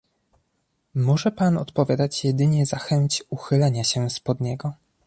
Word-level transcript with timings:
"Może 0.95 1.31
pan 1.31 1.57
odpowiadać 1.57 2.25
jedynie 2.25 2.65
za 2.65 2.77
chęć 2.77 3.23
uchylenia 3.29 3.83
się 3.83 4.09
z 4.09 4.19
pod 4.19 4.41
niego." 4.41 4.73